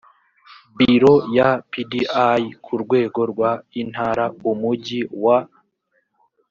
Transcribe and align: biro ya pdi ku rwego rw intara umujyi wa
biro 0.77 1.13
ya 1.37 1.49
pdi 1.71 2.01
ku 2.63 2.73
rwego 2.83 3.19
rw 3.31 3.39
intara 3.81 4.25
umujyi 4.51 5.01
wa 5.23 5.39